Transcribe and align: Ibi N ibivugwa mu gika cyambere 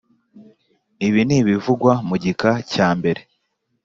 Ibi 1.07 1.21
N 1.27 1.31
ibivugwa 1.39 1.91
mu 2.07 2.15
gika 2.23 2.51
cyambere 2.71 3.21